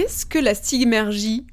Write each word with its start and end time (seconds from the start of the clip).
Qu'est-ce 0.00 0.24
que 0.24 0.38
la 0.38 0.54
stigmergie? 0.54 1.46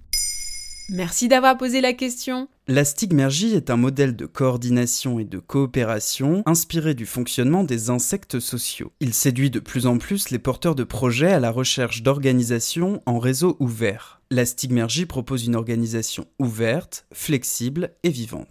Merci 0.87 1.27
d'avoir 1.27 1.57
posé 1.57 1.81
la 1.81 1.91
question. 1.91 2.47
La 2.69 2.85
stigmergie 2.85 3.53
est 3.53 3.69
un 3.69 3.75
modèle 3.75 4.15
de 4.15 4.25
coordination 4.25 5.19
et 5.19 5.25
de 5.25 5.37
coopération 5.37 6.43
inspiré 6.45 6.93
du 6.93 7.05
fonctionnement 7.05 7.65
des 7.65 7.89
insectes 7.89 8.39
sociaux. 8.39 8.93
Il 9.01 9.13
séduit 9.13 9.49
de 9.49 9.59
plus 9.59 9.85
en 9.85 9.97
plus 9.97 10.29
les 10.29 10.39
porteurs 10.39 10.75
de 10.75 10.85
projets 10.85 11.33
à 11.33 11.41
la 11.41 11.51
recherche 11.51 12.03
d'organisations 12.03 13.01
en 13.05 13.19
réseau 13.19 13.57
ouvert. 13.59 14.21
La 14.31 14.45
stigmergie 14.45 15.05
propose 15.05 15.45
une 15.45 15.57
organisation 15.57 16.25
ouverte, 16.39 17.05
flexible 17.11 17.91
et 18.03 18.09
vivante. 18.09 18.47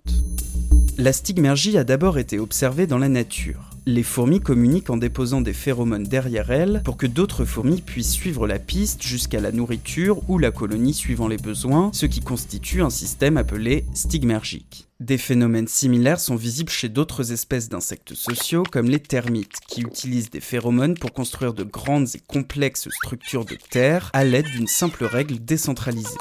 La 0.98 1.14
stigmergie 1.14 1.78
a 1.78 1.84
d'abord 1.84 2.18
été 2.18 2.38
observée 2.38 2.86
dans 2.86 2.98
la 2.98 3.08
nature. 3.08 3.75
Les 3.88 4.02
fourmis 4.02 4.40
communiquent 4.40 4.90
en 4.90 4.96
déposant 4.96 5.40
des 5.40 5.52
phéromones 5.52 6.02
derrière 6.02 6.50
elles 6.50 6.82
pour 6.84 6.96
que 6.96 7.06
d'autres 7.06 7.44
fourmis 7.44 7.80
puissent 7.80 8.10
suivre 8.10 8.48
la 8.48 8.58
piste 8.58 9.00
jusqu'à 9.04 9.38
la 9.38 9.52
nourriture 9.52 10.28
ou 10.28 10.38
la 10.38 10.50
colonie 10.50 10.92
suivant 10.92 11.28
les 11.28 11.36
besoins, 11.36 11.90
ce 11.92 12.06
qui 12.06 12.18
constitue 12.18 12.82
un 12.82 12.90
système 12.90 13.36
appelé 13.36 13.84
stigmergique. 13.94 14.88
Des 14.98 15.18
phénomènes 15.18 15.68
similaires 15.68 16.18
sont 16.18 16.34
visibles 16.34 16.72
chez 16.72 16.88
d'autres 16.88 17.30
espèces 17.30 17.68
d'insectes 17.68 18.14
sociaux 18.14 18.64
comme 18.64 18.90
les 18.90 18.98
termites, 18.98 19.60
qui 19.68 19.82
utilisent 19.82 20.30
des 20.30 20.40
phéromones 20.40 20.98
pour 20.98 21.12
construire 21.12 21.54
de 21.54 21.62
grandes 21.62 22.08
et 22.16 22.20
complexes 22.26 22.88
structures 22.90 23.44
de 23.44 23.56
terre 23.70 24.10
à 24.14 24.24
l'aide 24.24 24.46
d'une 24.46 24.66
simple 24.66 25.04
règle 25.04 25.38
décentralisée. 25.38 26.18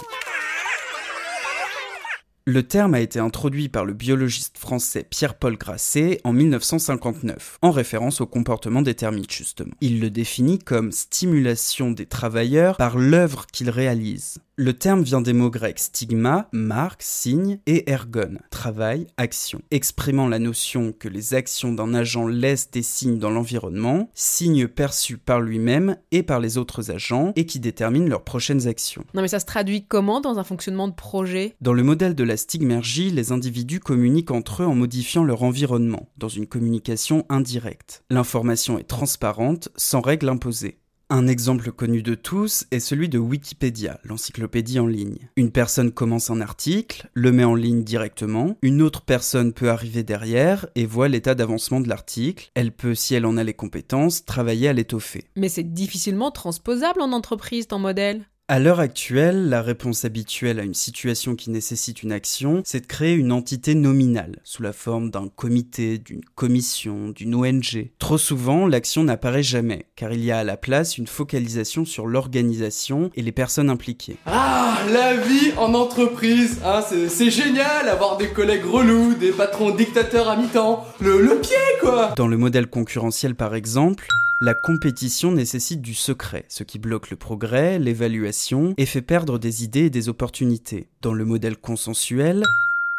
Le 2.48 2.62
terme 2.62 2.94
a 2.94 2.99
été 2.99 3.17
introduit 3.17 3.70
par 3.70 3.85
le 3.85 3.94
biologiste 3.94 4.59
français 4.59 5.04
Pierre-Paul 5.09 5.58
Grasset 5.58 6.22
en 6.23 6.31
1959, 6.31 7.58
en 7.63 7.71
référence 7.71 8.21
au 8.21 8.27
comportement 8.27 8.84
des 8.84 8.94
termites 8.94 9.34
justement. 9.34 9.73
Il 9.81 9.99
le 9.99 10.12
définit 10.12 10.59
comme 10.59 10.91
stimulation 10.91 11.90
des 11.90 12.05
travailleurs 12.05 12.77
par 12.77 12.99
l'œuvre 12.99 13.48
qu'ils 13.48 13.71
réalisent. 13.71 14.37
Le 14.58 14.72
terme 14.72 15.04
vient 15.04 15.20
des 15.20 15.34
mots 15.34 15.50
grecs 15.50 15.80
stigma, 15.80 16.48
marque, 16.54 17.04
signe, 17.04 17.60
et 17.66 17.92
ergon, 17.92 18.38
travail, 18.52 19.06
action, 19.18 19.62
exprimant 19.70 20.30
la 20.30 20.40
notion 20.40 20.94
que 20.98 21.10
les 21.10 21.34
actions 21.34 21.74
d'un 21.74 21.94
agent 21.94 22.26
laissent 22.26 22.72
des 22.72 22.82
signes 22.82 23.20
dans 23.20 23.32
l'environnement, 23.32 24.10
signes 24.14 24.70
perçus 24.70 25.18
par 25.18 25.42
lui-même 25.42 25.98
et 26.12 26.24
par 26.24 26.40
les 26.40 26.58
autres 26.58 26.90
agents, 26.90 27.34
et 27.36 27.46
qui 27.46 27.60
déterminent 27.60 28.08
leurs 28.08 28.24
prochaines 28.24 28.66
actions. 28.66 29.04
Non 29.14 29.22
mais 29.22 29.28
ça 29.28 29.42
se 29.42 29.46
traduit 29.46 29.86
comment 29.86 30.22
dans 30.22 30.40
un 30.40 30.46
fonctionnement 30.46 30.88
de 30.88 30.96
projet? 30.96 31.58
Dans 31.60 31.74
le 31.74 31.84
modèle 31.84 32.16
de 32.16 32.24
la 32.24 32.38
stigmergie, 32.38 33.12
les 33.12 33.34
individus 33.34 33.82
communiquent 33.82 34.32
entre 34.32 34.64
eux 34.64 34.68
en 34.68 34.76
modifiant 34.76 35.26
leur 35.26 35.44
environnement, 35.44 36.08
dans 36.16 36.30
une 36.30 36.48
communication 36.48 37.26
indirecte. 37.28 38.06
L'information 38.10 38.80
est 38.80 38.88
transparente, 38.88 39.68
sans 39.76 40.00
règles 40.00 40.30
imposées. 40.30 40.80
Un 41.12 41.28
exemple 41.28 41.72
connu 41.72 42.02
de 42.02 42.16
tous 42.16 42.66
est 42.72 42.80
celui 42.80 43.10
de 43.10 43.20
Wikipédia, 43.20 44.00
l'encyclopédie 44.06 44.80
en 44.80 44.88
ligne. 44.88 45.30
Une 45.36 45.52
personne 45.52 45.92
commence 45.92 46.32
un 46.32 46.42
article, 46.42 47.12
le 47.14 47.32
met 47.32 47.44
en 47.44 47.54
ligne 47.54 47.84
directement, 47.84 48.58
une 48.64 48.82
autre 48.82 49.02
personne 49.02 49.54
peut 49.54 49.70
arriver 49.70 50.02
derrière 50.02 50.66
et 50.74 50.88
voit 50.88 51.08
l'état 51.08 51.36
d'avancement 51.36 51.80
de 51.80 51.88
l'article. 51.90 52.50
Elle 52.56 52.72
peut, 52.72 52.96
si 52.96 53.14
elle 53.14 53.28
en 53.28 53.38
a 53.38 53.44
les 53.44 53.54
compétences, 53.54 54.26
travailler 54.26 54.68
à 54.68 54.74
l'étoffer. 54.74 55.26
Mais 55.36 55.48
c'est 55.48 55.74
difficilement 55.74 56.32
transposable 56.32 57.02
en 57.02 57.12
entreprise, 57.12 57.68
ton 57.68 57.78
modèle 57.78 58.26
à 58.48 58.60
l'heure 58.60 58.79
actuelle, 58.79 59.49
la 59.49 59.63
réponse 59.63 60.05
habituelle 60.05 60.60
à 60.60 60.63
une 60.63 60.76
situation 60.76 61.35
qui 61.35 61.49
nécessite 61.49 62.04
une 62.04 62.12
action, 62.12 62.62
c'est 62.63 62.82
de 62.82 62.85
créer 62.85 63.15
une 63.15 63.32
entité 63.32 63.74
nominale, 63.74 64.40
sous 64.44 64.62
la 64.62 64.72
forme 64.72 65.09
d'un 65.09 65.29
comité, 65.35 65.97
d'une 65.97 66.22
commission, 66.35 67.09
d'une 67.09 67.34
ONG. 67.34 67.90
Trop 67.97 68.19
souvent, 68.19 68.68
l'action 68.68 69.03
n'apparaît 69.03 69.41
jamais, 69.41 69.88
car 69.96 70.13
il 70.13 70.24
y 70.24 70.31
a 70.31 70.38
à 70.38 70.44
la 70.44 70.57
place 70.57 71.00
une 71.00 71.07
focalisation 71.07 71.85
sur 71.85 72.06
l'organisation 72.06 73.09
et 73.16 73.24
les 73.24 73.31
personnes 73.31 73.72
impliquées. 73.72 74.18
Ah, 74.28 74.78
la 74.94 75.16
vie 75.16 75.52
en 75.57 75.74
entreprise 75.74 76.59
hein, 76.63 76.84
C'est 77.07 77.31
génial, 77.31 77.90
avoir 77.90 78.18
des 78.18 78.30
collègues 78.30 78.66
relous, 78.66 79.16
des 79.16 79.31
patrons 79.31 79.72
dictateurs 79.72 80.30
à 80.30 80.36
mi-temps, 80.36 80.86
le, 81.00 81.20
le 81.20 81.40
pied 81.41 81.56
quoi 81.81 82.14
Dans 82.16 82.28
le 82.28 82.38
modèle 82.38 82.68
concurrentiel 82.68 83.34
par 83.34 83.56
exemple, 83.56 84.08
la 84.41 84.53
compétition 84.53 85.31
nécessite 85.31 85.81
du 85.81 85.94
secret, 85.94 86.46
ce 86.50 86.63
qui 86.63 86.78
bloque 86.78 87.09
le 87.09 87.16
progrès, 87.16 87.79
l'évaluation 87.79 88.73
et 88.78 88.85
fait 88.85 89.01
perdre 89.01 89.40
des 89.40 89.63
idées 89.63 89.85
et 89.85 89.90
des 89.90 90.09
opportunités. 90.09 90.88
Dans 91.01 91.13
le 91.13 91.23
modèle 91.23 91.56
consensuel, 91.56 92.44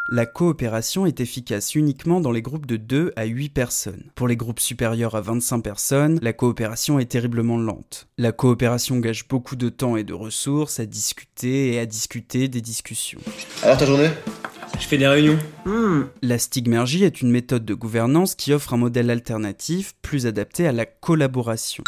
la 0.09 0.25
coopération 0.25 1.05
est 1.05 1.19
efficace 1.19 1.75
uniquement 1.75 2.21
dans 2.21 2.31
les 2.31 2.41
groupes 2.41 2.65
de 2.65 2.77
2 2.77 3.13
à 3.15 3.25
8 3.25 3.49
personnes. 3.49 4.03
Pour 4.15 4.27
les 4.27 4.37
groupes 4.37 4.59
supérieurs 4.59 5.15
à 5.15 5.21
25 5.21 5.59
personnes, 5.59 6.17
la 6.23 6.33
coopération 6.33 6.97
est 6.97 7.11
terriblement 7.11 7.57
lente. 7.57 8.07
La 8.17 8.31
coopération 8.31 8.97
gâche 8.97 9.27
beaucoup 9.27 9.55
de 9.55 9.69
temps 9.69 9.95
et 9.95 10.03
de 10.03 10.13
ressources 10.13 10.79
à 10.79 10.85
discuter 10.85 11.73
et 11.73 11.79
à 11.79 11.85
discuter 11.85 12.47
des 12.47 12.61
discussions. 12.61 13.19
Alors 13.61 13.77
ta 13.77 13.85
journée? 13.85 14.09
Je 14.79 14.87
fais 14.87 14.97
des 14.97 15.07
réunions. 15.07 15.37
Hmm. 15.65 16.03
La 16.21 16.37
stigmergie 16.37 17.03
est 17.03 17.21
une 17.21 17.31
méthode 17.31 17.65
de 17.65 17.73
gouvernance 17.73 18.35
qui 18.35 18.53
offre 18.53 18.73
un 18.73 18.77
modèle 18.77 19.09
alternatif 19.09 19.93
plus 20.01 20.27
adapté 20.27 20.67
à 20.67 20.71
la 20.71 20.85
collaboration. 20.85 21.83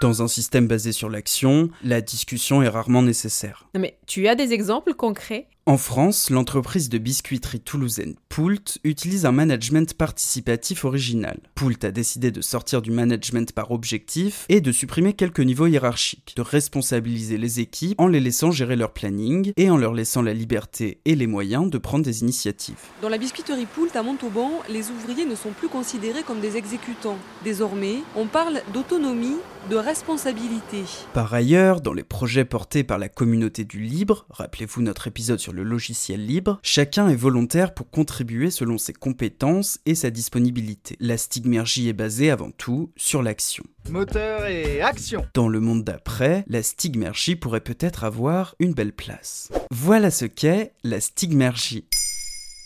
Dans 0.00 0.22
un 0.22 0.28
système 0.28 0.66
basé 0.66 0.92
sur 0.92 1.10
l'action, 1.10 1.68
la 1.84 2.00
discussion 2.00 2.62
est 2.62 2.68
rarement 2.68 3.02
nécessaire. 3.02 3.66
Non 3.74 3.80
mais 3.80 3.96
tu 4.06 4.28
as 4.28 4.34
des 4.34 4.52
exemples 4.52 4.94
concrets? 4.94 5.46
En 5.66 5.76
France, 5.76 6.30
l'entreprise 6.30 6.88
de 6.88 6.96
biscuiterie 6.96 7.60
toulousaine 7.60 8.14
Poult 8.30 8.78
utilise 8.82 9.26
un 9.26 9.32
management 9.32 9.92
participatif 9.94 10.84
original. 10.84 11.38
Poult 11.54 11.84
a 11.84 11.90
décidé 11.90 12.30
de 12.30 12.40
sortir 12.40 12.80
du 12.80 12.90
management 12.90 13.52
par 13.52 13.70
objectif 13.70 14.46
et 14.48 14.62
de 14.62 14.72
supprimer 14.72 15.12
quelques 15.12 15.40
niveaux 15.40 15.66
hiérarchiques, 15.66 16.32
de 16.34 16.42
responsabiliser 16.42 17.36
les 17.36 17.60
équipes 17.60 18.00
en 18.00 18.06
les 18.06 18.20
laissant 18.20 18.50
gérer 18.50 18.74
leur 18.74 18.92
planning 18.92 19.52
et 19.56 19.68
en 19.68 19.76
leur 19.76 19.92
laissant 19.92 20.22
la 20.22 20.32
liberté 20.32 21.00
et 21.04 21.14
les 21.14 21.26
moyens 21.26 21.68
de 21.68 21.78
prendre 21.78 22.04
des 22.04 22.22
initiatives. 22.22 22.80
Dans 23.02 23.10
la 23.10 23.18
biscuiterie 23.18 23.66
Poult 23.66 23.94
à 23.94 24.02
Montauban, 24.02 24.62
les 24.70 24.90
ouvriers 24.90 25.26
ne 25.26 25.34
sont 25.34 25.50
plus 25.50 25.68
considérés 25.68 26.22
comme 26.22 26.40
des 26.40 26.56
exécutants. 26.56 27.18
Désormais, 27.44 27.96
on 28.16 28.26
parle 28.26 28.62
d'autonomie, 28.72 29.36
de 29.68 29.76
responsabilité. 29.76 30.84
Par 31.12 31.34
ailleurs, 31.34 31.82
dans 31.82 31.92
les 31.92 32.02
projets 32.02 32.46
portés 32.46 32.82
par 32.82 32.98
la 32.98 33.10
communauté 33.10 33.64
du 33.64 33.80
libre, 33.80 34.24
rappelez-vous 34.30 34.80
notre 34.80 35.06
épisode 35.06 35.38
sur 35.50 35.56
le 35.56 35.64
logiciel 35.64 36.24
libre, 36.24 36.60
chacun 36.62 37.08
est 37.08 37.16
volontaire 37.16 37.74
pour 37.74 37.90
contribuer 37.90 38.52
selon 38.52 38.78
ses 38.78 38.92
compétences 38.92 39.80
et 39.84 39.96
sa 39.96 40.10
disponibilité. 40.10 40.96
La 41.00 41.16
stigmergie 41.16 41.88
est 41.88 41.92
basée 41.92 42.30
avant 42.30 42.52
tout 42.52 42.92
sur 42.96 43.20
l'action. 43.20 43.64
Moteur 43.88 44.46
et 44.46 44.80
action 44.80 45.26
Dans 45.34 45.48
le 45.48 45.58
monde 45.58 45.82
d'après, 45.82 46.44
la 46.46 46.62
stigmergie 46.62 47.34
pourrait 47.34 47.62
peut-être 47.62 48.04
avoir 48.04 48.54
une 48.60 48.74
belle 48.74 48.92
place. 48.92 49.50
Voilà 49.72 50.12
ce 50.12 50.24
qu'est 50.24 50.72
la 50.84 51.00
stigmergie. 51.00 51.84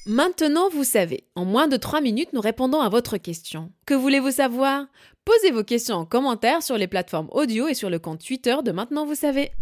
Maintenant, 0.04 0.68
vous 0.68 0.84
savez. 0.84 1.24
En 1.36 1.46
moins 1.46 1.68
de 1.68 1.78
3 1.78 2.02
minutes, 2.02 2.34
nous 2.34 2.42
répondons 2.42 2.82
à 2.82 2.90
votre 2.90 3.16
question. 3.16 3.72
Que 3.86 3.94
voulez-vous 3.94 4.32
savoir? 4.32 4.84
Posez 5.24 5.52
vos 5.52 5.64
questions 5.64 5.96
en 5.96 6.04
commentaire 6.04 6.62
sur 6.62 6.76
les 6.76 6.86
plateformes 6.86 7.28
audio 7.30 7.66
et 7.66 7.72
sur 7.72 7.88
le 7.88 7.98
compte 7.98 8.22
Twitter 8.22 8.56
de 8.62 8.72
Maintenant, 8.72 9.06
vous 9.06 9.14
savez. 9.14 9.52